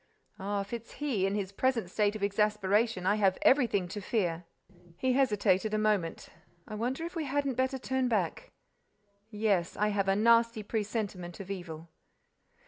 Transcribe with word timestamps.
Ah, 0.39 0.61
if 0.61 0.73
it's 0.73 0.93
he, 0.93 1.27
in 1.27 1.35
his 1.35 1.51
present 1.51 1.87
state 1.91 2.15
of 2.15 2.23
exasperation, 2.23 3.05
I 3.05 3.17
have 3.17 3.37
everything 3.43 3.87
to 3.89 4.01
fear!" 4.01 4.45
He 4.97 5.13
hesitated 5.13 5.75
a 5.75 5.77
moment: 5.77 6.29
"I 6.67 6.73
wonder 6.73 7.03
if 7.03 7.15
we 7.15 7.25
hadn't 7.25 7.53
better 7.53 7.77
turn 7.77 8.07
back. 8.07 8.51
Yes, 9.29 9.77
I 9.77 9.89
have 9.89 10.07
a 10.07 10.15
nasty 10.15 10.63
presentiment 10.63 11.39
of 11.39 11.51
evil." 11.51 11.87